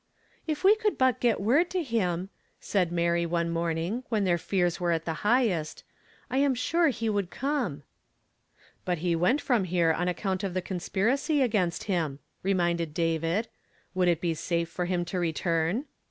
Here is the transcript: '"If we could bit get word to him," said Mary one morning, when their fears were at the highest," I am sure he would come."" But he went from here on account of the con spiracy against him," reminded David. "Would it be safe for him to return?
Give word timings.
'"If 0.47 0.63
we 0.63 0.75
could 0.77 0.97
bit 0.97 1.19
get 1.19 1.39
word 1.39 1.69
to 1.69 1.83
him," 1.83 2.29
said 2.59 2.91
Mary 2.91 3.23
one 3.23 3.51
morning, 3.51 4.03
when 4.09 4.23
their 4.23 4.39
fears 4.39 4.79
were 4.79 4.89
at 4.91 5.05
the 5.05 5.13
highest," 5.21 5.83
I 6.31 6.37
am 6.39 6.55
sure 6.55 6.87
he 6.87 7.07
would 7.07 7.29
come."" 7.29 7.83
But 8.83 8.97
he 9.05 9.15
went 9.15 9.41
from 9.41 9.65
here 9.65 9.93
on 9.93 10.07
account 10.07 10.43
of 10.43 10.55
the 10.55 10.61
con 10.63 10.79
spiracy 10.79 11.43
against 11.43 11.83
him," 11.83 12.17
reminded 12.41 12.95
David. 12.95 13.47
"Would 13.93 14.07
it 14.07 14.21
be 14.21 14.33
safe 14.33 14.69
for 14.69 14.85
him 14.85 15.05
to 15.05 15.19
return? 15.19 15.85